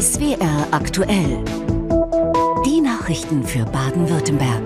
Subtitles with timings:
[0.00, 1.44] SWR aktuell.
[2.66, 4.62] Die Nachrichten für Baden-Württemberg.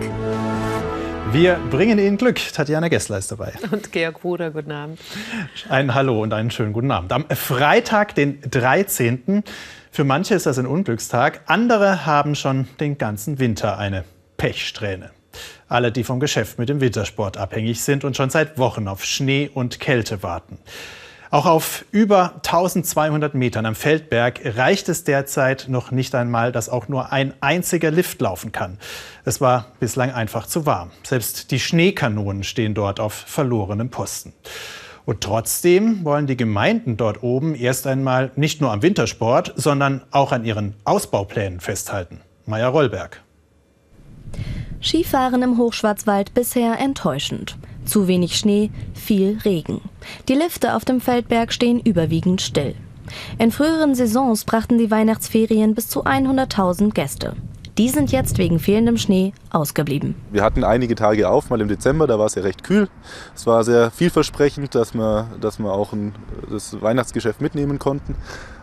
[1.32, 2.40] Wir bringen Ihnen Glück.
[2.54, 3.52] Tatjana Gessler ist dabei.
[3.70, 4.98] Und Georg Bruder, guten Abend.
[5.68, 7.12] Ein Hallo und einen schönen guten Abend.
[7.12, 9.44] Am Freitag, den 13.
[9.90, 11.42] Für manche ist das ein Unglückstag.
[11.44, 14.04] Andere haben schon den ganzen Winter eine
[14.38, 15.10] Pechsträhne.
[15.68, 19.50] Alle, die vom Geschäft mit dem Wintersport abhängig sind und schon seit Wochen auf Schnee
[19.52, 20.56] und Kälte warten.
[21.30, 26.88] Auch auf über 1200 Metern am Feldberg reicht es derzeit noch nicht einmal, dass auch
[26.88, 28.78] nur ein einziger Lift laufen kann.
[29.24, 30.90] Es war bislang einfach zu warm.
[31.02, 34.32] Selbst die Schneekanonen stehen dort auf verlorenem Posten.
[35.04, 40.32] Und trotzdem wollen die Gemeinden dort oben erst einmal nicht nur am Wintersport, sondern auch
[40.32, 42.20] an ihren Ausbauplänen festhalten.
[42.46, 43.22] Meier Rollberg.
[44.82, 47.56] Skifahren im Hochschwarzwald bisher enttäuschend.
[47.88, 49.80] Zu wenig Schnee, viel Regen.
[50.28, 52.74] Die Lifte auf dem Feldberg stehen überwiegend still.
[53.38, 57.34] In früheren Saisons brachten die Weihnachtsferien bis zu 100.000 Gäste.
[57.78, 60.16] Die sind jetzt wegen fehlendem Schnee ausgeblieben.
[60.30, 62.90] Wir hatten einige Tage auf, mal im Dezember, da war es ja recht kühl.
[63.34, 66.14] Es war sehr vielversprechend, dass wir, dass wir auch ein,
[66.50, 68.16] das Weihnachtsgeschäft mitnehmen konnten.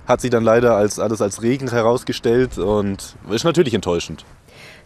[0.05, 4.23] Hat sich dann leider als, alles als Regen herausgestellt und ist natürlich enttäuschend.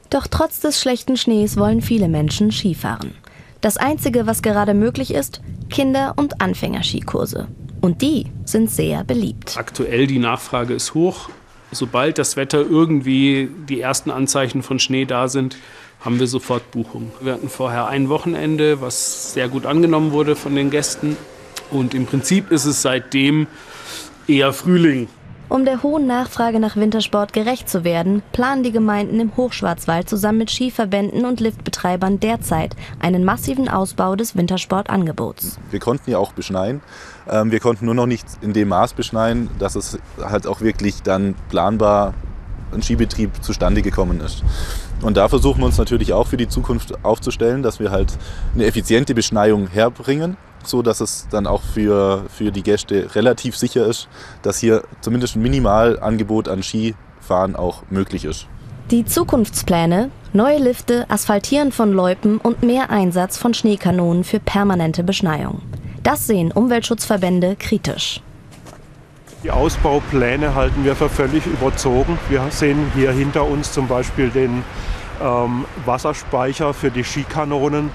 [0.09, 3.15] Doch trotz des schlechten Schnees wollen viele Menschen Skifahren.
[3.61, 7.47] Das Einzige, was gerade möglich ist, Kinder- und Anfängerskikurse.
[7.81, 9.57] Und die sind sehr beliebt.
[9.57, 11.29] Aktuell die Nachfrage ist hoch.
[11.71, 15.57] Sobald das Wetter irgendwie die ersten Anzeichen von Schnee da sind,
[15.99, 17.11] haben wir sofort Buchungen.
[17.19, 21.17] Wir hatten vorher ein Wochenende, was sehr gut angenommen wurde von den Gästen.
[21.69, 23.47] Und im Prinzip ist es seitdem
[24.25, 25.09] eher Frühling.
[25.49, 30.37] Um der hohen Nachfrage nach Wintersport gerecht zu werden, planen die Gemeinden im Hochschwarzwald zusammen
[30.37, 35.57] mit Skiverbänden und Liftbetreibern derzeit einen massiven Ausbau des Wintersportangebots.
[35.71, 36.81] Wir konnten ja auch beschneien.
[37.27, 41.01] Ähm, wir konnten nur noch nicht in dem Maß beschneien, dass es halt auch wirklich
[41.01, 42.13] dann planbar
[42.71, 44.43] ein Skibetrieb zustande gekommen ist.
[45.01, 48.15] Und da versuchen wir uns natürlich auch für die Zukunft aufzustellen, dass wir halt
[48.53, 53.85] eine effiziente Beschneiung herbringen so dass es dann auch für, für die Gäste relativ sicher
[53.85, 54.07] ist,
[54.41, 58.47] dass hier zumindest ein Minimalangebot an Skifahren auch möglich ist.
[58.91, 65.61] Die Zukunftspläne, neue Lifte, Asphaltieren von Loipen und mehr Einsatz von Schneekanonen für permanente Beschneiung.
[66.01, 68.21] Das sehen Umweltschutzverbände kritisch.
[69.43, 72.19] Die Ausbaupläne halten wir für völlig überzogen.
[72.29, 74.63] Wir sehen hier hinter uns zum Beispiel den
[75.21, 77.89] ähm, Wasserspeicher für die Skikanonen.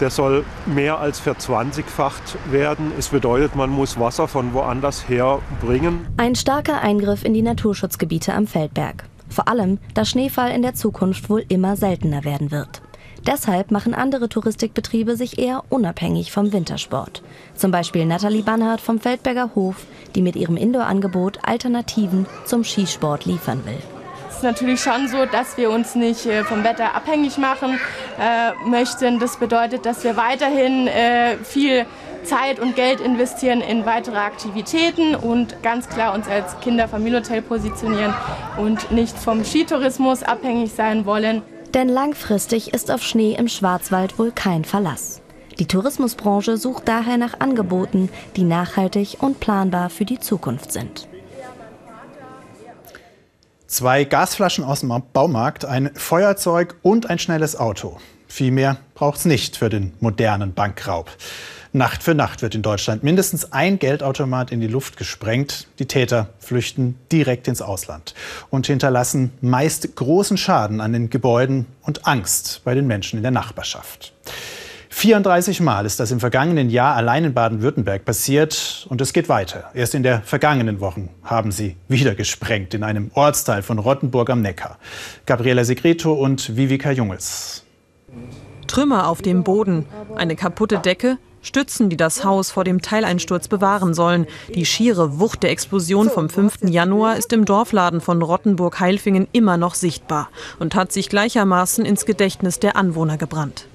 [0.00, 2.92] Der soll mehr als verzwanzigfacht werden.
[2.98, 6.06] Es bedeutet, man muss Wasser von woanders her bringen.
[6.16, 9.04] Ein starker Eingriff in die Naturschutzgebiete am Feldberg.
[9.28, 12.82] Vor allem, da Schneefall in der Zukunft wohl immer seltener werden wird.
[13.26, 17.22] Deshalb machen andere Touristikbetriebe sich eher unabhängig vom Wintersport.
[17.56, 23.64] Zum Beispiel Nathalie Bannhardt vom Feldberger Hof, die mit ihrem Indoor-Angebot Alternativen zum Skisport liefern
[23.64, 23.95] will
[24.36, 27.80] ist natürlich schon so, dass wir uns nicht äh, vom Wetter abhängig machen
[28.20, 29.18] äh, möchten.
[29.18, 31.86] Das bedeutet, dass wir weiterhin äh, viel
[32.22, 38.12] Zeit und Geld investieren in weitere Aktivitäten und ganz klar uns als Kinderfamilienhotel positionieren
[38.58, 41.40] und nicht vom Skitourismus abhängig sein wollen.
[41.72, 45.22] Denn langfristig ist auf Schnee im Schwarzwald wohl kein Verlass.
[45.58, 51.08] Die Tourismusbranche sucht daher nach Angeboten, die nachhaltig und planbar für die Zukunft sind.
[53.66, 57.98] Zwei Gasflaschen aus dem Baumarkt, ein Feuerzeug und ein schnelles Auto.
[58.28, 61.10] Viel mehr braucht es nicht für den modernen Bankraub.
[61.72, 65.66] Nacht für Nacht wird in Deutschland mindestens ein Geldautomat in die Luft gesprengt.
[65.80, 68.14] Die Täter flüchten direkt ins Ausland
[68.50, 73.32] und hinterlassen meist großen Schaden an den Gebäuden und Angst bei den Menschen in der
[73.32, 74.12] Nachbarschaft.
[74.98, 79.70] 34 Mal ist das im vergangenen Jahr allein in Baden-Württemberg passiert und es geht weiter.
[79.74, 84.40] Erst in der vergangenen Woche haben sie wieder gesprengt in einem Ortsteil von Rottenburg am
[84.40, 84.78] Neckar.
[85.26, 87.62] Gabriela Segreto und Vivika Jungels.
[88.68, 89.84] Trümmer auf dem Boden,
[90.16, 94.26] eine kaputte Decke, Stützen, die das Haus vor dem Teileinsturz bewahren sollen.
[94.54, 96.70] Die schiere Wucht der Explosion vom 5.
[96.70, 102.60] Januar ist im Dorfladen von Rottenburg-Heilfingen immer noch sichtbar und hat sich gleichermaßen ins Gedächtnis
[102.60, 103.66] der Anwohner gebrannt.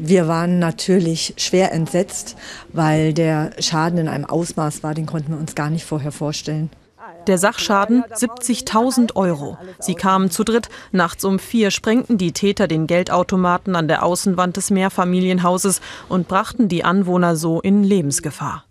[0.00, 2.36] Wir waren natürlich schwer entsetzt,
[2.72, 6.70] weil der Schaden in einem Ausmaß war, den konnten wir uns gar nicht vorher vorstellen.
[7.26, 9.58] Der Sachschaden 70.000 Euro.
[9.80, 10.68] Sie kamen zu dritt.
[10.92, 16.68] Nachts um vier sprengten die Täter den Geldautomaten an der Außenwand des Mehrfamilienhauses und brachten
[16.68, 18.64] die Anwohner so in Lebensgefahr.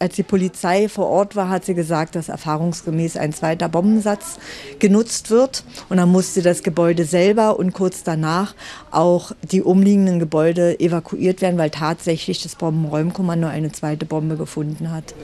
[0.00, 4.38] Als die Polizei vor Ort war, hat sie gesagt, dass erfahrungsgemäß ein zweiter Bombensatz
[4.78, 5.64] genutzt wird.
[5.88, 8.54] Und dann musste das Gebäude selber und kurz danach
[8.90, 15.14] auch die umliegenden Gebäude evakuiert werden, weil tatsächlich das Bombenräumkommando eine zweite Bombe gefunden hat.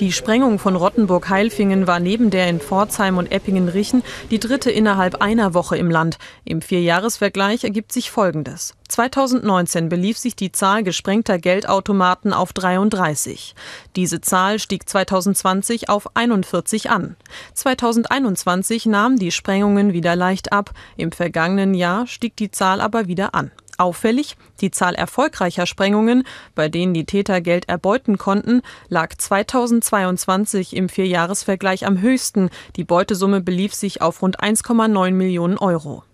[0.00, 5.52] Die Sprengung von Rottenburg-Heilfingen war neben der in Pforzheim und Eppingen-Richen die dritte innerhalb einer
[5.52, 6.18] Woche im Land.
[6.44, 8.74] Im Vierjahresvergleich ergibt sich Folgendes.
[8.90, 13.54] 2019 belief sich die Zahl gesprengter Geldautomaten auf 33.
[13.96, 17.16] Diese Zahl stieg 2020 auf 41 an.
[17.54, 20.72] 2021 nahmen die Sprengungen wieder leicht ab.
[20.96, 23.50] Im vergangenen Jahr stieg die Zahl aber wieder an.
[23.78, 30.90] Auffällig, die Zahl erfolgreicher Sprengungen, bei denen die Täter Geld erbeuten konnten, lag 2022 im
[30.90, 32.50] Vierjahresvergleich am höchsten.
[32.76, 36.04] Die Beutesumme belief sich auf rund 1,9 Millionen Euro.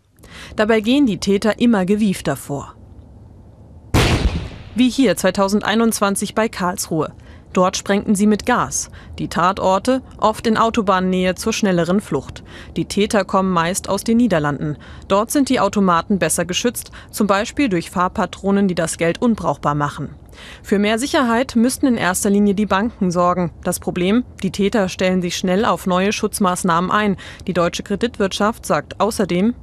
[0.56, 2.74] Dabei gehen die Täter immer gewiefter vor.
[4.74, 7.12] Wie hier 2021 bei Karlsruhe.
[7.56, 8.90] Dort sprengten sie mit Gas.
[9.18, 12.44] Die Tatorte oft in Autobahnnähe zur schnelleren Flucht.
[12.76, 14.76] Die Täter kommen meist aus den Niederlanden.
[15.08, 20.10] Dort sind die Automaten besser geschützt, zum Beispiel durch Fahrpatronen, die das Geld unbrauchbar machen.
[20.62, 23.52] Für mehr Sicherheit müssten in erster Linie die Banken sorgen.
[23.64, 27.16] Das Problem, die Täter stellen sich schnell auf neue Schutzmaßnahmen ein.
[27.46, 29.54] Die deutsche Kreditwirtschaft sagt außerdem,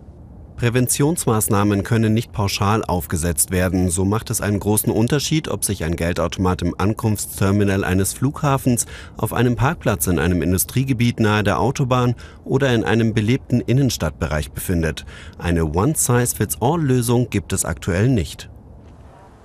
[0.55, 3.89] Präventionsmaßnahmen können nicht pauschal aufgesetzt werden.
[3.89, 8.85] So macht es einen großen Unterschied, ob sich ein Geldautomat im Ankunftsterminal eines Flughafens,
[9.17, 12.15] auf einem Parkplatz in einem Industriegebiet nahe der Autobahn
[12.45, 15.05] oder in einem belebten Innenstadtbereich befindet.
[15.38, 18.50] Eine One-Size-Fits-All-Lösung gibt es aktuell nicht.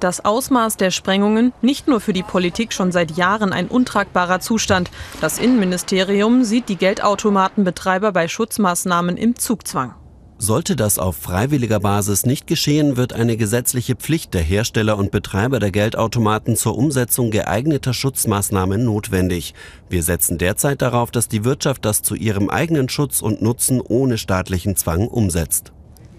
[0.01, 4.91] Das Ausmaß der Sprengungen nicht nur für die Politik schon seit Jahren ein untragbarer Zustand.
[5.21, 9.95] Das Innenministerium sieht die Geldautomatenbetreiber bei Schutzmaßnahmen im Zugzwang.
[10.41, 15.59] Sollte das auf freiwilliger Basis nicht geschehen, wird eine gesetzliche Pflicht der Hersteller und Betreiber
[15.59, 19.55] der Geldautomaten zur Umsetzung geeigneter Schutzmaßnahmen notwendig.
[19.89, 24.17] Wir setzen derzeit darauf, dass die Wirtschaft das zu ihrem eigenen Schutz und Nutzen ohne
[24.17, 25.73] staatlichen Zwang umsetzt.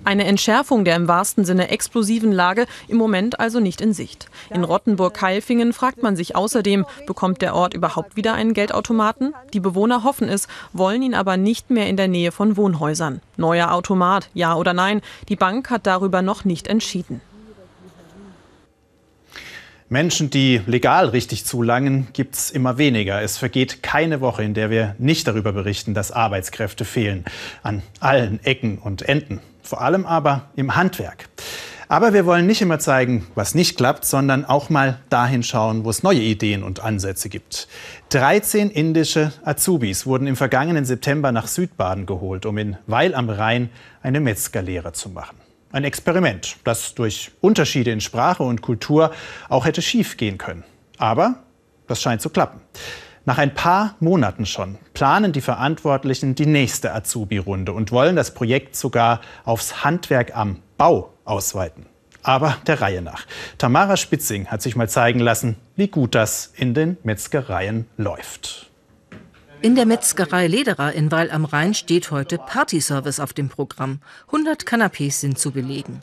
[0.09, 4.25] Eine Entschärfung der im wahrsten Sinne explosiven Lage im Moment also nicht in Sicht.
[4.49, 9.35] In Rottenburg-Keilfingen fragt man sich außerdem, bekommt der Ort überhaupt wieder einen Geldautomaten?
[9.53, 13.21] Die Bewohner hoffen es, wollen ihn aber nicht mehr in der Nähe von Wohnhäusern.
[13.37, 15.01] Neuer Automat, ja oder nein?
[15.27, 17.21] Die Bank hat darüber noch nicht entschieden.
[19.89, 23.21] Menschen, die legal richtig zulangen, gibt es immer weniger.
[23.21, 27.25] Es vergeht keine Woche, in der wir nicht darüber berichten, dass Arbeitskräfte fehlen.
[27.61, 29.39] An allen Ecken und Enden
[29.69, 31.29] vor allem aber im Handwerk.
[31.87, 35.91] Aber wir wollen nicht immer zeigen, was nicht klappt, sondern auch mal dahin schauen, wo
[35.91, 37.67] es neue Ideen und Ansätze gibt.
[38.09, 43.69] 13 indische Azubis wurden im vergangenen September nach Südbaden geholt, um in Weil am Rhein
[44.01, 45.37] eine Metzgerlehre zu machen.
[45.71, 49.11] Ein Experiment, das durch Unterschiede in Sprache und Kultur
[49.49, 50.63] auch hätte schiefgehen können.
[50.97, 51.43] Aber
[51.87, 52.59] das scheint zu klappen.
[53.29, 58.75] Nach ein paar Monaten schon planen die Verantwortlichen die nächste Azubi-Runde und wollen das Projekt
[58.75, 61.85] sogar aufs Handwerk am Bau ausweiten.
[62.23, 63.27] Aber der Reihe nach.
[63.59, 68.71] Tamara Spitzing hat sich mal zeigen lassen, wie gut das in den Metzgereien läuft.
[69.61, 73.99] In der Metzgerei Lederer in Weil am Rhein steht heute Partyservice auf dem Programm.
[74.29, 76.01] 100 Kanapés sind zu belegen.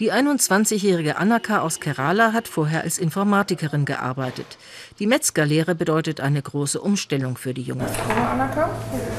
[0.00, 4.58] Die 21-jährige Anaka aus Kerala hat vorher als Informatikerin gearbeitet.
[4.98, 8.14] Die Metzgerlehre bedeutet eine große Umstellung für die junge Frau.
[8.14, 8.70] Anaka,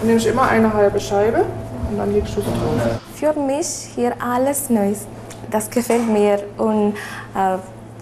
[0.01, 1.45] du nimmst immer eine halbe Scheibe
[1.89, 2.99] und dann legst du sie drauf.
[3.15, 5.07] Für mich hier alles Neues.
[5.51, 6.94] Das gefällt mir und
[7.35, 7.57] äh,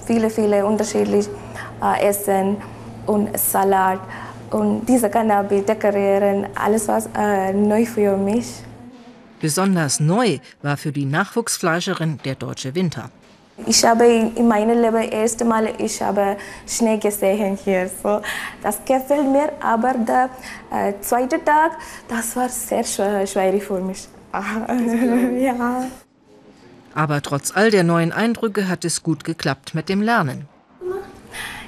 [0.05, 1.29] viele, viele unterschiedliche
[1.81, 2.57] äh, Essen
[3.05, 3.99] und Salat
[4.51, 8.64] und diese Cannabis dekorieren, alles was äh, neu für mich.
[9.45, 13.11] Besonders neu war für die Nachwuchsfleischerin der deutsche Winter.
[13.67, 16.35] Ich habe in meinem Leben erst Mal ich habe
[16.65, 17.87] Schnee gesehen hier.
[18.01, 18.23] So,
[18.63, 20.31] das gefällt mir, aber der
[20.71, 21.73] äh, zweite Tag,
[22.07, 24.07] das war sehr schwierig für mich.
[25.47, 25.85] ja.
[26.95, 30.47] Aber trotz all der neuen Eindrücke hat es gut geklappt mit dem Lernen.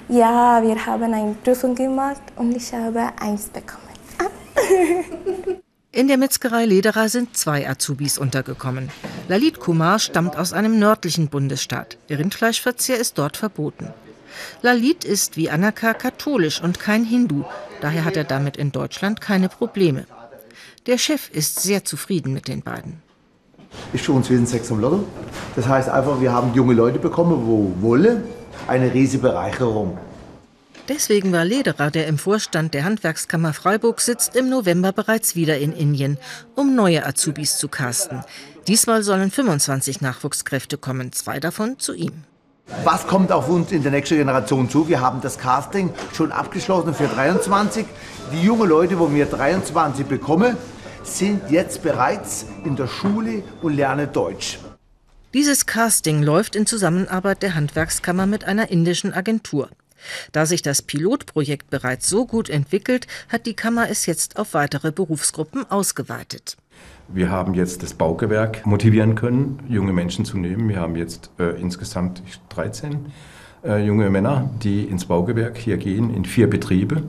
[0.10, 3.84] Ja, wir haben eine Prüfung gemacht und ich habe eins bekommen.
[5.94, 8.89] In der Metzgerei Lederer sind zwei Azubis untergekommen.
[9.29, 11.98] Lalit Kumar stammt aus einem nördlichen Bundesstaat.
[12.10, 13.94] Der Rindfleischverzehr ist dort verboten.
[14.62, 17.46] Lalit ist wie Anaka katholisch und kein Hindu.
[17.79, 20.06] Daher hat er damit in Deutschland keine Probleme.
[20.88, 23.01] Der Chef ist sehr zufrieden mit den beiden.
[23.94, 25.06] Ist für uns ein Sex am Lotto.
[25.56, 28.24] Das heißt einfach, wir haben junge Leute bekommen, wo Wolle
[28.67, 29.98] eine riesige Bereicherung.
[30.88, 35.74] Deswegen war Lederer, der im Vorstand der Handwerkskammer Freiburg sitzt, im November bereits wieder in
[35.74, 36.17] Indien,
[36.56, 38.24] um neue Azubis zu casten.
[38.67, 42.24] Diesmal sollen 25 Nachwuchskräfte kommen, zwei davon zu ihm.
[42.84, 44.88] Was kommt auf uns in der nächsten Generation zu?
[44.88, 47.86] Wir haben das Casting schon abgeschlossen für 23.
[48.32, 50.56] Die jungen Leute, wo wir 23 bekommen,
[51.03, 54.60] sind jetzt bereits in der Schule und lernen Deutsch.
[55.34, 59.70] Dieses Casting läuft in Zusammenarbeit der Handwerkskammer mit einer indischen Agentur.
[60.32, 64.92] Da sich das Pilotprojekt bereits so gut entwickelt, hat die Kammer es jetzt auf weitere
[64.92, 66.58] Berufsgruppen ausgeweitet.
[67.08, 70.68] Wir haben jetzt das Baugewerk motivieren können, junge Menschen zu nehmen.
[70.68, 73.06] Wir haben jetzt äh, insgesamt 13
[73.64, 77.04] äh, junge Männer, die ins Baugewerk hier gehen, in vier Betriebe.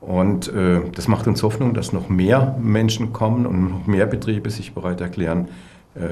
[0.00, 4.50] Und äh, das macht uns Hoffnung, dass noch mehr Menschen kommen und noch mehr Betriebe
[4.50, 5.48] sich bereit erklären,
[5.94, 6.08] äh,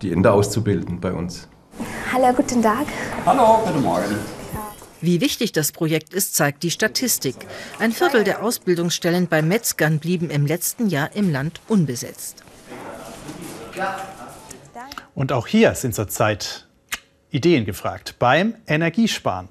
[0.00, 1.48] die Ende auszubilden bei uns.
[2.12, 2.86] Hallo, guten Tag.
[3.26, 4.43] Hallo, guten Morgen.
[5.04, 7.34] Wie wichtig das Projekt ist, zeigt die Statistik.
[7.78, 12.42] Ein Viertel der Ausbildungsstellen bei Metzgern blieben im letzten Jahr im Land unbesetzt.
[15.14, 16.66] Und auch hier sind zurzeit
[17.30, 19.50] Ideen gefragt beim Energiesparen.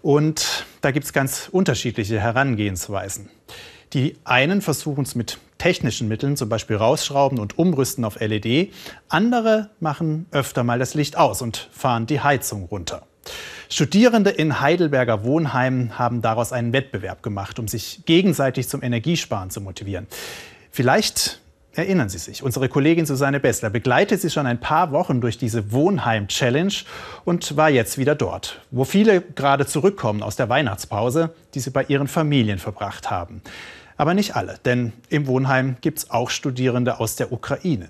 [0.00, 3.28] Und da gibt es ganz unterschiedliche Herangehensweisen.
[3.92, 8.72] Die einen versuchen es mit technischen Mitteln, zum Beispiel rausschrauben und umrüsten auf LED.
[9.10, 13.06] Andere machen öfter mal das Licht aus und fahren die Heizung runter.
[13.70, 19.60] Studierende in Heidelberger Wohnheimen haben daraus einen Wettbewerb gemacht, um sich gegenseitig zum Energiesparen zu
[19.60, 20.06] motivieren.
[20.70, 21.40] Vielleicht
[21.74, 25.70] erinnern Sie sich, unsere Kollegin Susanne Bessler begleitet Sie schon ein paar Wochen durch diese
[25.70, 26.72] Wohnheim-Challenge
[27.26, 31.84] und war jetzt wieder dort, wo viele gerade zurückkommen aus der Weihnachtspause, die sie bei
[31.84, 33.42] ihren Familien verbracht haben.
[33.98, 37.88] Aber nicht alle, denn im Wohnheim gibt es auch Studierende aus der Ukraine.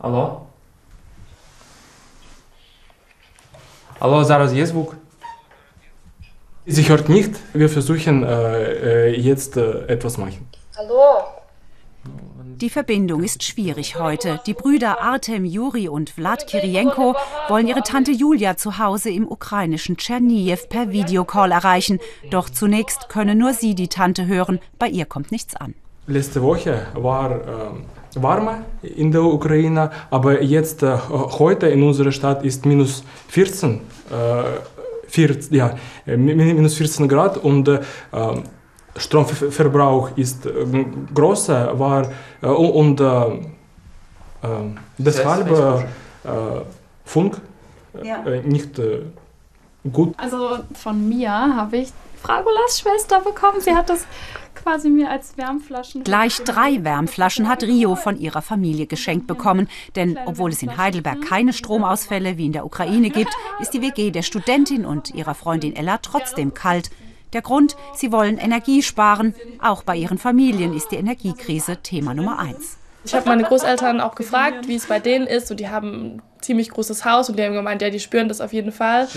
[0.00, 0.46] Hallo?
[4.02, 4.96] Hallo, zaraz jest Bóg.
[6.66, 7.30] Sie hört nicht.
[7.54, 10.48] Wir versuchen äh, äh, jetzt äh, etwas machen.
[10.76, 11.22] Hallo.
[12.56, 14.40] Die Verbindung ist schwierig heute.
[14.44, 17.14] Die Brüder Artem, Juri und Vlad Kirienko
[17.48, 22.00] wollen ihre Tante Julia zu Hause im ukrainischen Tscherniew per Videocall erreichen.
[22.28, 24.58] Doch zunächst können nur sie die Tante hören.
[24.80, 25.74] Bei ihr kommt nichts an.
[26.08, 27.84] Letzte Woche war ähm
[28.16, 30.96] warmer in der Ukraine, aber jetzt äh,
[31.38, 33.80] heute in unserer Stadt ist minus 14, äh,
[35.08, 35.74] 14 ja,
[36.06, 37.80] minus 14 Grad und äh,
[38.96, 40.50] Stromverbrauch ist äh,
[41.14, 42.06] größer war
[42.42, 43.40] äh, und äh,
[44.98, 45.86] deshalb
[47.04, 47.40] Funk
[48.02, 48.24] ja.
[48.42, 48.80] nicht
[49.92, 50.14] gut.
[50.16, 51.92] Also von mir habe ich
[52.22, 53.60] Fragolas Schwester bekommen.
[53.60, 54.06] Sie hat das
[54.62, 56.04] quasi mir als Wärmflaschen.
[56.04, 59.68] Gleich drei Wärmflaschen hat Rio von ihrer Familie geschenkt bekommen.
[59.96, 64.10] Denn obwohl es in Heidelberg keine Stromausfälle wie in der Ukraine gibt, ist die WG
[64.10, 66.90] der Studentin und ihrer Freundin Ella trotzdem kalt.
[67.32, 69.34] Der Grund, sie wollen Energie sparen.
[69.60, 72.76] Auch bei ihren Familien ist die Energiekrise Thema Nummer eins.
[73.04, 75.50] Ich habe meine Großeltern auch gefragt, wie es bei denen ist.
[75.50, 78.52] Und die haben ziemlich großes Haus und die haben gemeint, ja, die spüren das auf
[78.52, 79.08] jeden Fall.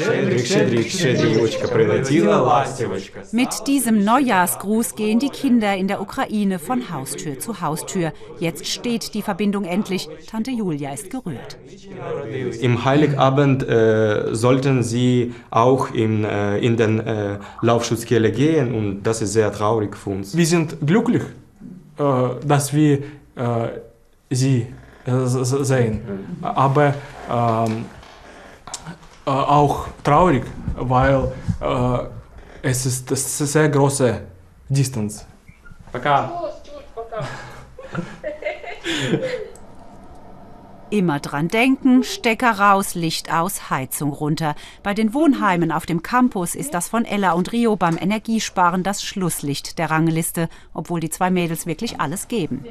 [3.32, 8.14] Mit diesem Neujahrsgruß gehen die Kinder in der Ukraine von Haustür zu Haustür.
[8.40, 10.10] Jetzt steht die Verbindung endlich.
[10.30, 11.58] Tante Julia ist gerührt.
[12.62, 19.22] Im Heiligabend äh, sollten sie auch in, äh, in den äh, Laufschutzkeller gehen und das
[19.22, 20.36] ist sehr traurig für uns.
[20.36, 21.24] Wir sind glücklich,
[21.98, 22.04] äh,
[22.46, 23.00] dass wir
[23.36, 23.68] äh,
[24.30, 24.68] sie
[25.07, 26.39] sehen.
[26.43, 26.95] Aber
[27.31, 27.87] ähm,
[29.27, 30.45] äh, auch traurig,
[30.77, 31.99] weil äh,
[32.63, 34.21] es ist, das ist eine sehr große
[34.69, 35.27] Distanz.
[35.93, 36.31] Пока.
[40.92, 44.54] Immer dran denken, Stecker raus, Licht aus, Heizung runter.
[44.84, 49.02] Bei den Wohnheimen auf dem Campus ist das von Ella und Rio beim Energiesparen das
[49.02, 52.64] Schlusslicht der Rangliste, obwohl die zwei Mädels wirklich alles geben.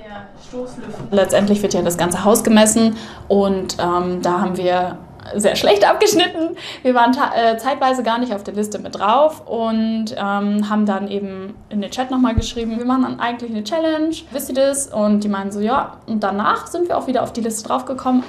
[1.11, 4.99] Letztendlich wird ja das ganze Haus gemessen und ähm, da haben wir
[5.37, 6.57] sehr schlecht abgeschnitten.
[6.83, 11.09] Wir waren äh, zeitweise gar nicht auf der Liste mit drauf und ähm, haben dann
[11.09, 14.88] eben in den Chat nochmal geschrieben, wir machen dann eigentlich eine Challenge, wisst ihr das?
[14.88, 15.99] Und die meinen so, ja.
[16.07, 18.23] Und danach sind wir auch wieder auf die Liste draufgekommen.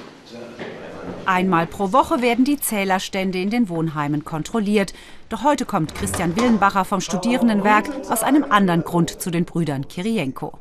[1.26, 4.92] Einmal pro Woche werden die Zählerstände in den Wohnheimen kontrolliert.
[5.28, 10.52] Doch heute kommt Christian Willenbacher vom Studierendenwerk aus einem anderen Grund zu den Brüdern Kirienko.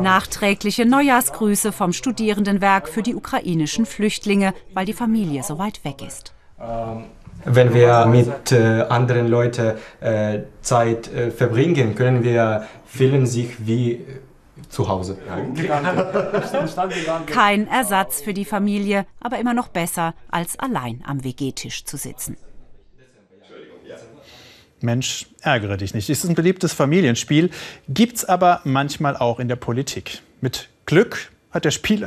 [0.00, 6.34] Nachträgliche Neujahrsgrüße vom Studierendenwerk für die ukrainischen Flüchtlinge, weil die Familie so weit weg ist.
[7.44, 14.04] Wenn wir mit äh, anderen Leuten äh, Zeit äh, verbringen, können wir fühlen sich wie
[14.68, 15.18] zu Hause.
[17.26, 22.36] Kein Ersatz für die Familie, aber immer noch besser, als allein am WG-Tisch zu sitzen.
[24.82, 26.10] Mensch, ärgere dich nicht.
[26.10, 27.50] Ist ein beliebtes Familienspiel,
[27.88, 30.22] gibt es aber manchmal auch in der Politik.
[30.40, 32.06] Mit Glück hat der, Spiel,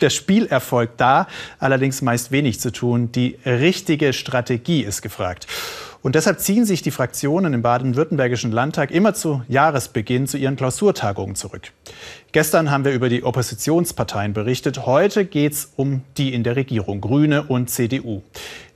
[0.00, 1.28] der Spielerfolg da
[1.58, 3.12] allerdings meist wenig zu tun.
[3.12, 5.46] Die richtige Strategie ist gefragt.
[6.00, 11.34] Und deshalb ziehen sich die Fraktionen im baden-württembergischen Landtag immer zu Jahresbeginn zu ihren Klausurtagungen
[11.34, 11.72] zurück.
[12.30, 14.86] Gestern haben wir über die Oppositionsparteien berichtet.
[14.86, 18.22] Heute geht es um die in der Regierung, Grüne und CDU,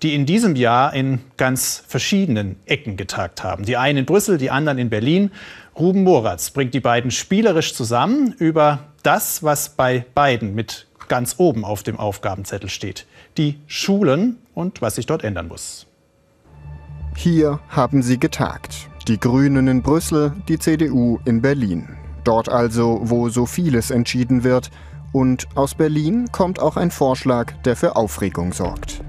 [0.02, 3.64] die in diesem Jahr in ganz verschiedenen Ecken getagt haben.
[3.64, 5.30] Die einen in Brüssel, die anderen in Berlin.
[5.78, 11.64] Ruben Moratz bringt die beiden spielerisch zusammen über das, was bei beiden mit ganz oben
[11.64, 13.06] auf dem Aufgabenzettel steht.
[13.36, 15.86] Die Schulen und was sich dort ändern muss.
[17.16, 18.88] Hier haben sie getagt.
[19.08, 21.88] Die Grünen in Brüssel, die CDU in Berlin.
[22.24, 24.70] Dort also, wo so vieles entschieden wird.
[25.12, 29.02] Und aus Berlin kommt auch ein Vorschlag, der für Aufregung sorgt.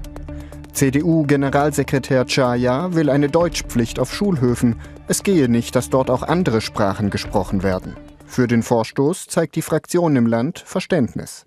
[0.72, 4.76] CDU-Generalsekretär Chaya will eine Deutschpflicht auf Schulhöfen.
[5.06, 7.96] Es gehe nicht, dass dort auch andere Sprachen gesprochen werden.
[8.26, 11.46] Für den Vorstoß zeigt die Fraktion im Land Verständnis.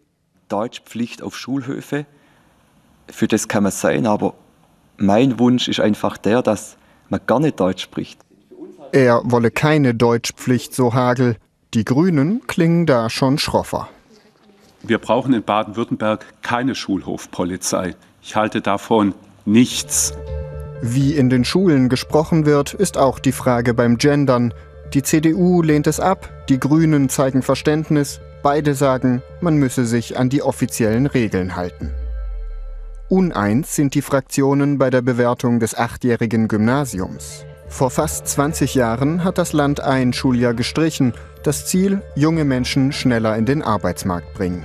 [0.50, 2.05] Deutschpflicht auf Schulhöfe,
[3.10, 4.34] für das kann man sein, aber
[4.98, 6.77] mein Wunsch ist einfach der, dass
[7.10, 8.19] man gar nicht Deutsch spricht.
[8.91, 11.38] Er wolle keine Deutschpflicht, so Hagel.
[11.74, 13.89] Die Grünen klingen da schon schroffer.
[14.84, 17.96] Wir brauchen in Baden-Württemberg keine Schulhofpolizei.
[18.22, 19.13] Ich halte davon
[19.46, 20.13] nichts.
[20.81, 24.53] Wie in den Schulen gesprochen wird, ist auch die Frage beim Gendern.
[24.94, 30.29] Die CDU lehnt es ab, die Grünen zeigen Verständnis, beide sagen, man müsse sich an
[30.29, 31.91] die offiziellen Regeln halten.
[33.10, 37.46] Uneins sind die Fraktionen bei der Bewertung des achtjährigen Gymnasiums.
[37.70, 41.13] Vor fast 20 Jahren hat das Land ein Schuljahr gestrichen.
[41.44, 44.63] Das Ziel, junge Menschen schneller in den Arbeitsmarkt bringen.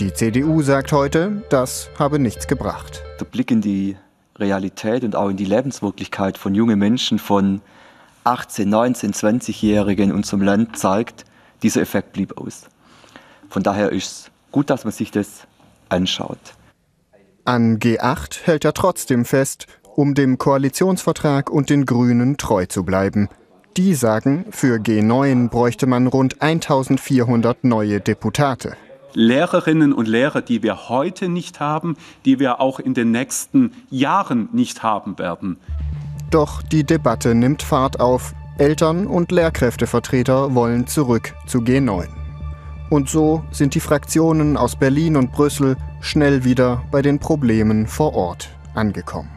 [0.00, 3.02] Die CDU sagt heute, das habe nichts gebracht.
[3.20, 3.96] Der Blick in die
[4.36, 7.60] Realität und auch in die Lebenswirklichkeit von jungen Menschen, von
[8.24, 11.24] 18, 19, 20-Jährigen in unserem Land zeigt,
[11.62, 12.66] dieser Effekt blieb aus.
[13.48, 15.46] Von daher ist es gut, dass man sich das
[15.88, 16.38] anschaut.
[17.44, 23.28] An G8 hält er trotzdem fest, um dem Koalitionsvertrag und den Grünen treu zu bleiben.
[23.76, 28.76] Die sagen, für G9 bräuchte man rund 1400 neue Deputate.
[29.14, 34.48] Lehrerinnen und Lehrer, die wir heute nicht haben, die wir auch in den nächsten Jahren
[34.52, 35.58] nicht haben werden.
[36.34, 38.34] Doch die Debatte nimmt Fahrt auf.
[38.58, 42.08] Eltern und Lehrkräftevertreter wollen zurück zu G9.
[42.90, 48.14] Und so sind die Fraktionen aus Berlin und Brüssel schnell wieder bei den Problemen vor
[48.14, 49.30] Ort angekommen.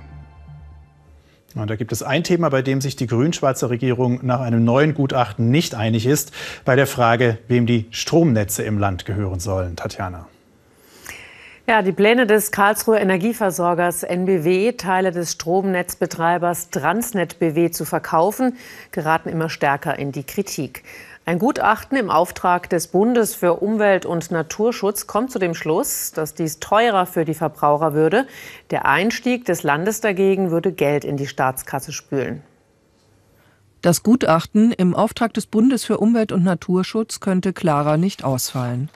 [1.53, 4.95] Und da gibt es ein Thema, bei dem sich die grün-schwarze Regierung nach einem neuen
[4.95, 6.31] Gutachten nicht einig ist,
[6.65, 9.75] bei der Frage, wem die Stromnetze im Land gehören sollen.
[9.75, 10.25] Tatjana.
[11.69, 18.55] Ja, die Pläne des Karlsruher Energieversorgers NBW, Teile des Stromnetzbetreibers Transnet BW zu verkaufen,
[18.93, 20.83] geraten immer stärker in die Kritik.
[21.25, 26.33] Ein Gutachten im Auftrag des Bundes für Umwelt und Naturschutz kommt zu dem Schluss, dass
[26.33, 28.27] dies teurer für die Verbraucher würde.
[28.71, 32.43] Der Einstieg des Landes dagegen würde Geld in die Staatskasse spülen.
[33.81, 38.89] Das Gutachten im Auftrag des Bundes für Umwelt und Naturschutz könnte klarer nicht ausfallen.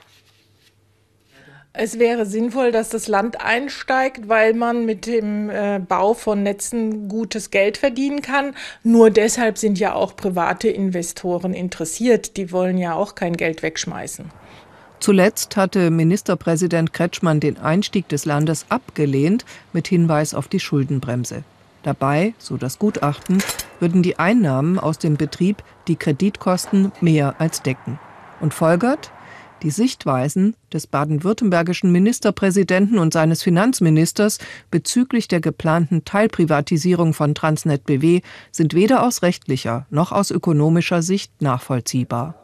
[1.74, 7.08] Es wäre sinnvoll, dass das Land einsteigt, weil man mit dem äh, Bau von Netzen
[7.08, 8.54] gutes Geld verdienen kann.
[8.82, 12.36] Nur deshalb sind ja auch private Investoren interessiert.
[12.36, 14.26] Die wollen ja auch kein Geld wegschmeißen.
[15.00, 21.42] Zuletzt hatte Ministerpräsident Kretschmann den Einstieg des Landes abgelehnt mit Hinweis auf die Schuldenbremse.
[21.82, 23.42] Dabei, so das Gutachten,
[23.80, 27.98] würden die Einnahmen aus dem Betrieb die Kreditkosten mehr als decken.
[28.40, 29.10] Und folgert,
[29.62, 34.38] die Sichtweisen des baden-württembergischen Ministerpräsidenten und seines Finanzministers
[34.70, 38.20] bezüglich der geplanten Teilprivatisierung von Transnet BW
[38.50, 42.34] sind weder aus rechtlicher noch aus ökonomischer Sicht nachvollziehbar.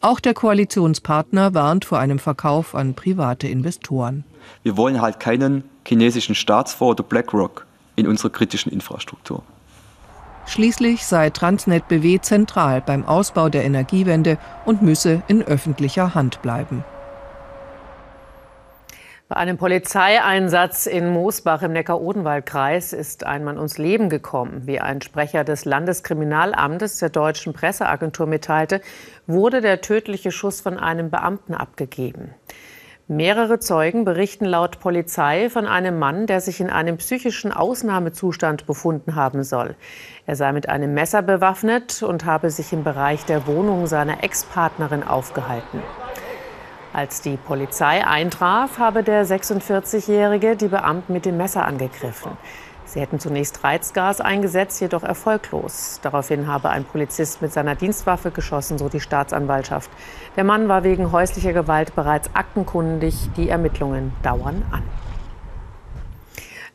[0.00, 4.24] Auch der Koalitionspartner warnt vor einem Verkauf an private Investoren.
[4.62, 9.42] Wir wollen halt keinen chinesischen Staatsfonds oder BlackRock in unserer kritischen Infrastruktur.
[10.46, 16.84] Schließlich sei Transnet BW zentral beim Ausbau der Energiewende und müsse in öffentlicher Hand bleiben.
[19.26, 24.66] Bei einem Polizeieinsatz in Moosbach im Neckar-Odenwald-Kreis ist ein Mann ums Leben gekommen.
[24.66, 28.82] Wie ein Sprecher des Landeskriminalamtes der deutschen Presseagentur mitteilte,
[29.26, 32.34] wurde der tödliche Schuss von einem Beamten abgegeben.
[33.06, 39.14] Mehrere Zeugen berichten laut Polizei von einem Mann, der sich in einem psychischen Ausnahmezustand befunden
[39.14, 39.74] haben soll.
[40.24, 45.02] Er sei mit einem Messer bewaffnet und habe sich im Bereich der Wohnung seiner Ex-Partnerin
[45.02, 45.82] aufgehalten.
[46.94, 52.38] Als die Polizei eintraf, habe der 46-Jährige die Beamten mit dem Messer angegriffen.
[52.94, 55.98] Sie hätten zunächst Reizgas eingesetzt, jedoch erfolglos.
[56.02, 59.90] Daraufhin habe ein Polizist mit seiner Dienstwaffe geschossen, so die Staatsanwaltschaft.
[60.36, 63.30] Der Mann war wegen häuslicher Gewalt bereits aktenkundig.
[63.36, 64.84] Die Ermittlungen dauern an.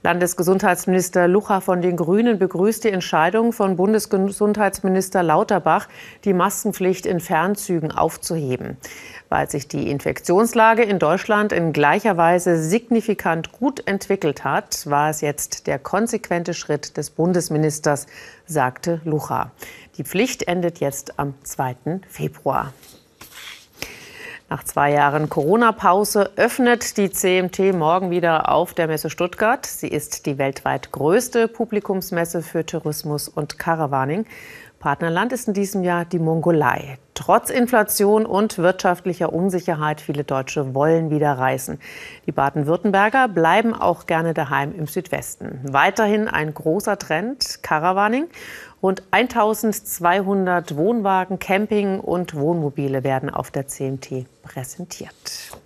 [0.02, 5.88] Landesgesundheitsminister Lucha von den Grünen begrüßt die Entscheidung von Bundesgesundheitsminister Lauterbach,
[6.26, 8.78] die Maskenpflicht in Fernzügen aufzuheben.
[9.30, 15.22] Weil sich die Infektionslage in Deutschland in gleicher Weise signifikant gut entwickelt hat, war es
[15.22, 18.08] jetzt der konsequente Schritt des Bundesministers,
[18.48, 19.52] sagte Lucha.
[19.98, 22.02] Die Pflicht endet jetzt am 2.
[22.08, 22.74] Februar.
[24.50, 29.64] Nach zwei Jahren Corona-Pause öffnet die CMT morgen wieder auf der Messe Stuttgart.
[29.64, 34.26] Sie ist die weltweit größte Publikumsmesse für Tourismus und Caravaning.
[34.80, 36.98] Partnerland ist in diesem Jahr die Mongolei.
[37.14, 41.80] Trotz Inflation und wirtschaftlicher Unsicherheit, viele Deutsche wollen wieder reisen.
[42.26, 45.60] Die Baden-Württemberger bleiben auch gerne daheim im Südwesten.
[45.70, 48.28] Weiterhin ein großer Trend, Caravaning.
[48.82, 55.60] Rund 1200 Wohnwagen, Camping und Wohnmobile werden auf der CMT präsentiert.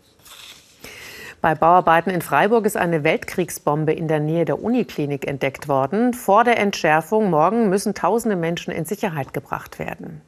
[1.44, 6.14] Bei Bauarbeiten in Freiburg ist eine Weltkriegsbombe in der Nähe der Uniklinik entdeckt worden.
[6.14, 10.22] Vor der Entschärfung morgen müssen tausende Menschen in Sicherheit gebracht werden.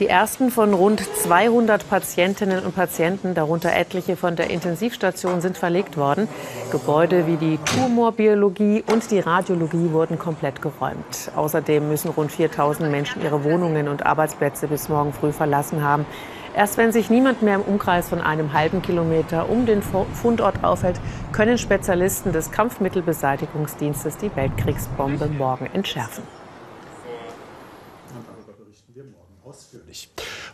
[0.00, 5.96] Die ersten von rund 200 Patientinnen und Patienten, darunter etliche von der Intensivstation, sind verlegt
[5.96, 6.26] worden.
[6.72, 11.30] Gebäude wie die Tumorbiologie und die Radiologie wurden komplett geräumt.
[11.36, 16.06] Außerdem müssen rund 4000 Menschen ihre Wohnungen und Arbeitsplätze bis morgen früh verlassen haben.
[16.56, 21.00] Erst wenn sich niemand mehr im Umkreis von einem halben Kilometer um den Fundort aufhält,
[21.30, 26.24] können Spezialisten des Kampfmittelbeseitigungsdienstes die Weltkriegsbombe morgen entschärfen.
[29.74, 30.08] Ausführlich.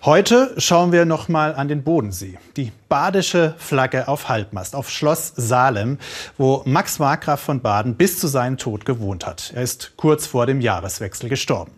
[0.05, 2.39] Heute schauen wir noch mal an den Bodensee.
[2.57, 5.99] Die badische Flagge auf Halbmast auf Schloss Salem,
[6.39, 9.53] wo Max Markgraf von Baden bis zu seinem Tod gewohnt hat.
[9.55, 11.73] Er ist kurz vor dem Jahreswechsel gestorben.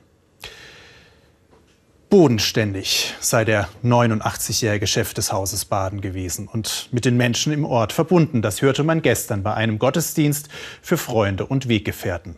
[2.10, 7.92] Bodenständig sei der 89-jährige Chef des Hauses Baden gewesen und mit den Menschen im Ort
[7.92, 8.42] verbunden.
[8.42, 10.48] Das hörte man gestern bei einem Gottesdienst
[10.82, 12.36] für Freunde und Weggefährten.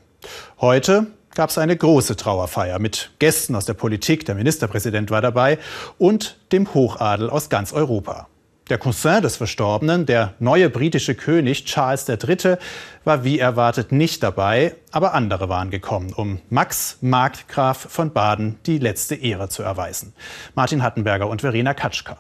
[0.61, 5.59] Heute gab es eine große Trauerfeier mit Gästen aus der Politik, der Ministerpräsident war dabei
[5.99, 8.29] und dem Hochadel aus ganz Europa.
[8.70, 12.57] Der Cousin des Verstorbenen, der neue britische König Charles III.,
[13.05, 18.79] war wie erwartet nicht dabei, aber andere waren gekommen, um Max Markgraf von Baden die
[18.79, 20.14] letzte Ehre zu erweisen.
[20.55, 22.16] Martin Hattenberger und Verena Katschka.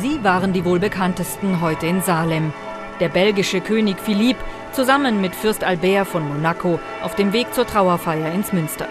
[0.00, 2.52] Sie waren die wohl bekanntesten heute in Salem.
[3.00, 4.40] Der belgische König Philippe
[4.72, 8.88] zusammen mit Fürst Albert von Monaco auf dem Weg zur Trauerfeier ins Münster.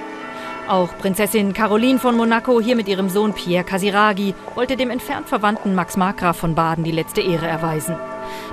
[0.67, 5.75] Auch Prinzessin Caroline von Monaco hier mit ihrem Sohn Pierre Casiraghi wollte dem entfernt Verwandten
[5.75, 7.95] Max Markgraf von Baden die letzte Ehre erweisen.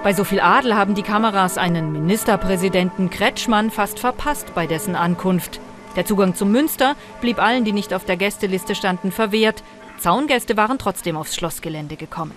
[0.05, 5.61] Bei so viel Adel haben die Kameras einen Ministerpräsidenten Kretschmann fast verpasst bei dessen Ankunft.
[5.97, 9.65] Der Zugang zum Münster blieb allen, die nicht auf der Gästeliste standen, verwehrt.
[9.99, 12.35] Zaungäste waren trotzdem aufs Schlossgelände gekommen.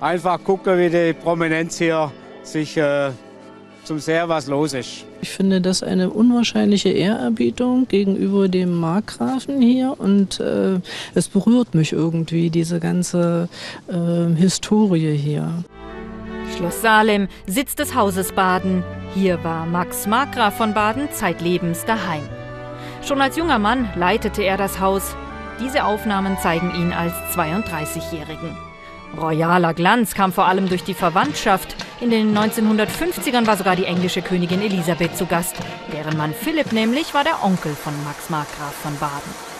[0.00, 3.10] Einfach gucken, wie die Prominenz hier sich äh,
[3.84, 5.04] zum sehr was los ist.
[5.20, 10.80] Ich finde das eine unwahrscheinliche Ehrerbietung gegenüber dem Markgrafen hier und äh,
[11.14, 13.48] es berührt mich irgendwie, diese ganze
[13.88, 15.64] äh, Historie hier.
[16.56, 18.84] Schloss Salem, Sitz des Hauses Baden.
[19.14, 22.22] Hier war Max Markgraf von Baden zeitlebens daheim.
[23.02, 25.16] Schon als junger Mann leitete er das Haus.
[25.60, 28.71] Diese Aufnahmen zeigen ihn als 32-Jährigen.
[29.20, 31.76] Royaler Glanz kam vor allem durch die Verwandtschaft.
[32.00, 35.56] In den 1950ern war sogar die englische Königin Elisabeth zu Gast.
[35.92, 39.52] Deren Mann Philipp nämlich war der Onkel von Max Markgraf von Baden.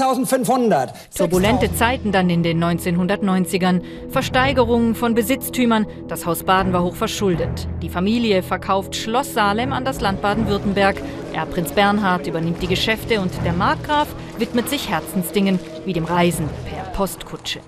[0.00, 0.92] 1500.
[1.16, 3.82] Turbulente Zeiten dann in den 1990ern.
[4.10, 5.86] Versteigerungen von Besitztümern.
[6.06, 7.66] Das Haus Baden war hoch verschuldet.
[7.82, 11.02] Die Familie verkauft Schloss Salem an das Land Baden-Württemberg.
[11.32, 14.08] Erbprinz Bernhard übernimmt die Geschäfte und der Markgraf
[14.38, 17.60] widmet sich Herzensdingen wie dem Reisen per Postkutsche.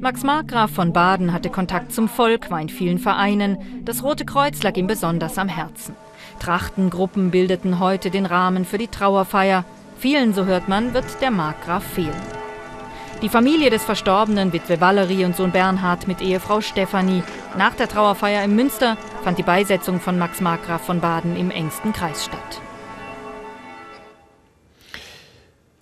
[0.00, 3.82] Max Markgraf von Baden hatte Kontakt zum Volk, war in vielen Vereinen.
[3.84, 5.96] Das Rote Kreuz lag ihm besonders am Herzen.
[6.38, 9.64] Trachtengruppen bildeten heute den Rahmen für die Trauerfeier.
[9.98, 12.20] Vielen, so hört man, wird der Markgraf fehlen.
[13.22, 17.22] Die Familie des Verstorbenen, Witwe Valerie und Sohn Bernhard mit Ehefrau Stefanie.
[17.56, 21.94] Nach der Trauerfeier im Münster fand die Beisetzung von Max Markgraf von Baden im engsten
[21.94, 22.60] Kreis statt.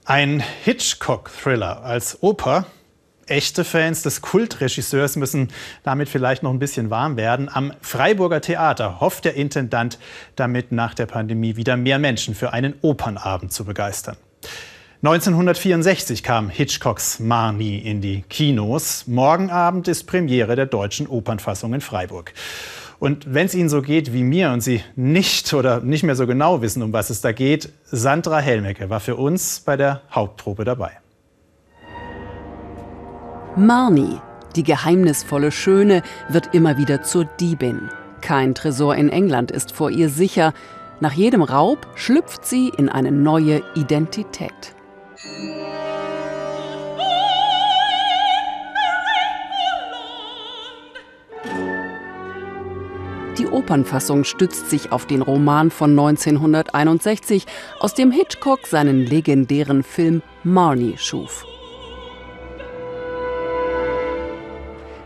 [0.05, 2.67] Ein Hitchcock-Thriller als Oper
[3.27, 5.49] Echte Fans des Kultregisseurs müssen
[5.83, 7.49] damit vielleicht noch ein bisschen warm werden.
[7.53, 9.99] Am Freiburger Theater hofft der Intendant
[10.37, 14.17] damit nach der Pandemie wieder mehr Menschen für einen Opernabend zu begeistern.
[15.03, 19.07] 1964 kam Hitchcocks Marnie in die Kinos.
[19.07, 22.33] Morgen Abend ist Premiere der deutschen Opernfassung in Freiburg.
[22.99, 26.27] Und wenn es Ihnen so geht wie mir und Sie nicht oder nicht mehr so
[26.27, 30.65] genau wissen, um was es da geht, Sandra Helmecke war für uns bei der Hauptprobe
[30.65, 31.04] dabei.
[33.57, 34.21] Marnie,
[34.57, 37.89] die geheimnisvolle Schöne, wird immer wieder zur Diebin.
[38.21, 40.53] Kein Tresor in England ist vor ihr sicher.
[40.99, 44.75] Nach jedem Raub schlüpft sie in eine neue Identität.
[53.39, 57.47] Die Opernfassung stützt sich auf den Roman von 1961,
[57.79, 61.45] aus dem Hitchcock seinen legendären Film Marnie schuf.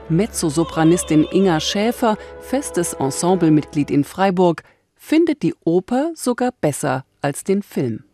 [0.09, 4.63] Mezzosopranistin Inga Schäfer, festes Ensemblemitglied in Freiburg,
[4.97, 8.05] findet die Oper sogar besser als den Film.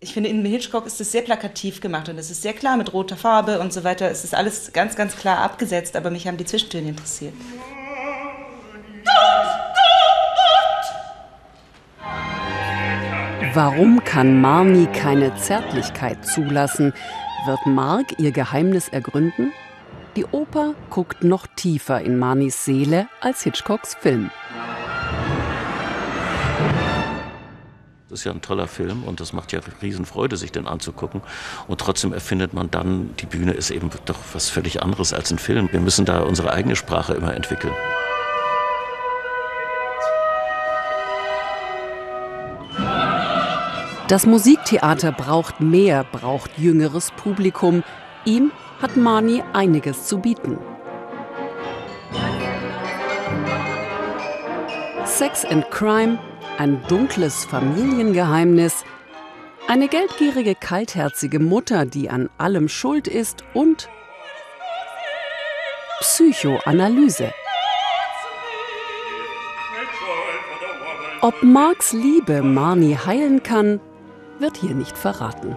[0.00, 2.92] Ich finde, in Hitchcock ist es sehr plakativ gemacht und es ist sehr klar mit
[2.92, 4.10] roter Farbe und so weiter.
[4.10, 7.32] Es ist alles ganz, ganz klar abgesetzt, aber mich haben die Zwischentöne interessiert.
[13.54, 16.92] Warum kann Marnie keine Zärtlichkeit zulassen?
[17.46, 19.52] Wird Mark ihr Geheimnis ergründen?
[20.16, 24.30] Die Oper guckt noch tiefer in Marnies Seele als Hitchcocks Film.
[28.08, 31.20] Das ist ja ein toller Film und das macht ja Riesenfreude, sich den anzugucken.
[31.66, 35.38] Und trotzdem erfindet man dann, die Bühne ist eben doch was völlig anderes als ein
[35.38, 35.68] Film.
[35.72, 37.74] Wir müssen da unsere eigene Sprache immer entwickeln.
[44.06, 47.82] Das Musiktheater braucht mehr, braucht jüngeres Publikum.
[48.24, 50.58] Ihm hat Marnie einiges zu bieten.
[55.04, 56.18] Sex and Crime,
[56.58, 58.84] ein dunkles Familiengeheimnis,
[59.68, 63.88] eine geldgierige, kaltherzige Mutter, die an allem schuld ist und
[66.00, 67.32] Psychoanalyse.
[71.22, 73.80] Ob Marks Liebe Marnie heilen kann,
[74.38, 75.56] wird hier nicht verraten.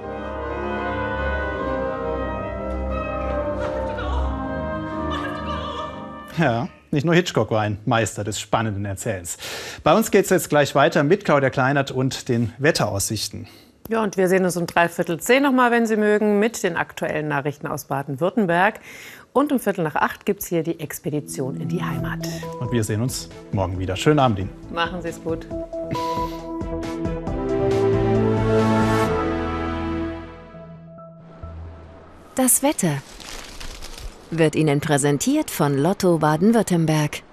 [6.38, 9.38] Ja, nicht nur Hitchcock war ein Meister des spannenden Erzählens.
[9.84, 13.48] Bei uns geht es jetzt gleich weiter mit Claudia Kleinert und den Wetteraussichten.
[13.90, 17.28] Ja, und wir sehen uns um dreiviertel zehn nochmal, wenn Sie mögen, mit den aktuellen
[17.28, 18.82] Nachrichten aus Baden-Württemberg.
[19.34, 22.28] Und um Viertel nach acht gibt es hier die Expedition in die Heimat.
[22.60, 23.96] Und wir sehen uns morgen wieder.
[23.96, 24.50] Schönen Abend Ihnen.
[24.74, 25.48] Machen Sie es gut.
[32.36, 32.98] Das Wetter
[34.32, 37.24] wird Ihnen präsentiert von Lotto Baden-Württemberg.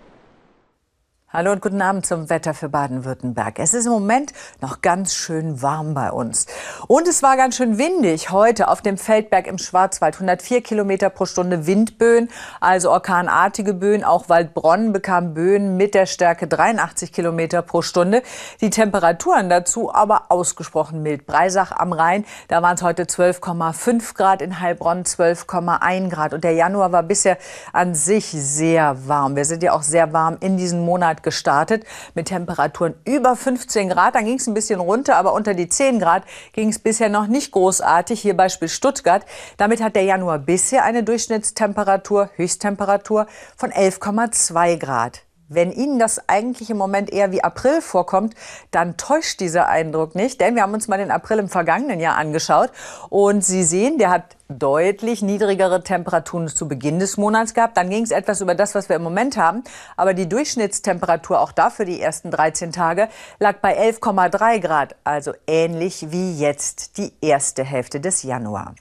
[1.37, 3.59] Hallo und guten Abend zum Wetter für Baden-Württemberg.
[3.59, 6.47] Es ist im Moment noch ganz schön warm bei uns.
[6.87, 10.15] Und es war ganz schön windig heute auf dem Feldberg im Schwarzwald.
[10.15, 14.05] 104 Kilometer pro Stunde Windböen, also orkanartige Böen.
[14.05, 18.23] Auch Waldbronn bekam Böen mit der Stärke 83 Kilometer pro Stunde.
[18.61, 21.27] Die Temperaturen dazu aber ausgesprochen mild.
[21.27, 26.33] Breisach am Rhein, da waren es heute 12,5 Grad, in Heilbronn 12,1 Grad.
[26.33, 27.39] Und der Januar war bisher
[27.73, 29.35] an sich sehr warm.
[29.35, 31.85] Wir sind ja auch sehr warm in diesem Monat gestartet
[32.15, 34.15] mit Temperaturen über 15 Grad.
[34.15, 37.27] Dann ging es ein bisschen runter, aber unter die 10 Grad ging es bisher noch
[37.27, 38.21] nicht großartig.
[38.21, 39.27] Hier Beispiel Stuttgart.
[39.57, 45.23] Damit hat der Januar bisher eine Durchschnittstemperatur, Höchsttemperatur von 11,2 Grad.
[45.49, 48.35] Wenn Ihnen das eigentlich im Moment eher wie April vorkommt,
[48.71, 52.17] dann täuscht dieser Eindruck nicht, denn wir haben uns mal den April im vergangenen Jahr
[52.17, 52.71] angeschaut
[53.11, 57.77] und Sie sehen, der hat deutlich niedrigere Temperaturen zu Beginn des Monats gehabt.
[57.77, 59.65] Dann ging es etwas über das, was wir im Moment haben,
[59.97, 66.11] aber die Durchschnittstemperatur auch dafür die ersten 13 Tage lag bei 11,3 Grad, also ähnlich
[66.11, 68.75] wie jetzt die erste Hälfte des Januar.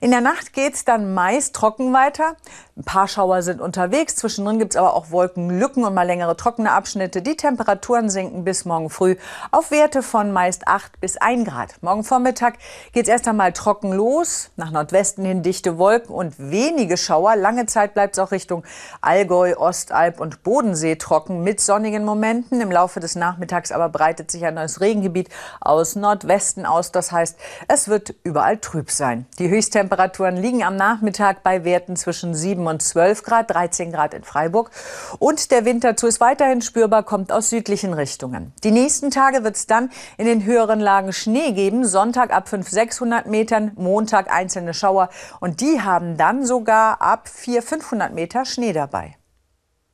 [0.00, 2.36] In der Nacht geht es dann meist trocken weiter.
[2.76, 4.16] Ein paar Schauer sind unterwegs.
[4.16, 7.22] Zwischendrin gibt es aber auch Wolkenlücken und mal längere trockene Abschnitte.
[7.22, 9.14] Die Temperaturen sinken bis morgen früh
[9.52, 11.80] auf Werte von meist 8 bis 1 Grad.
[11.82, 12.54] Morgen Vormittag
[12.92, 14.50] geht es erst einmal trocken los.
[14.56, 14.91] Nach Nordwesten
[15.24, 17.36] hin dichte Wolken und wenige Schauer.
[17.36, 18.64] Lange Zeit bleibt es auch Richtung
[19.00, 22.60] Allgäu, Ostalb und Bodensee trocken mit sonnigen Momenten.
[22.60, 25.28] Im Laufe des Nachmittags aber breitet sich ein neues Regengebiet
[25.60, 26.92] aus Nordwesten aus.
[26.92, 27.36] Das heißt,
[27.68, 29.26] es wird überall trüb sein.
[29.38, 34.14] Die Höchsttemperatur Temperaturen liegen am Nachmittag bei Werten zwischen 7 und 12 Grad, 13 Grad
[34.14, 34.70] in Freiburg.
[35.18, 38.52] Und der Wind dazu ist weiterhin spürbar, kommt aus südlichen Richtungen.
[38.64, 41.84] Die nächsten Tage wird es dann in den höheren Lagen Schnee geben.
[41.84, 45.08] Sonntag ab 500, 600 Metern, Montag einzelne Schauer.
[45.40, 49.16] Und die haben dann sogar ab 400, 500 Meter Schnee dabei.